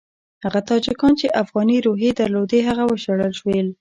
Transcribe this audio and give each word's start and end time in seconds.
هغه 0.43 0.59
تاجکان 0.69 1.13
چې 1.19 1.35
افغاني 1.43 1.77
روحیې 1.87 2.11
درلودې 2.19 2.59
هم 2.67 2.79
وشړل 2.91 3.31
شول. 3.39 3.67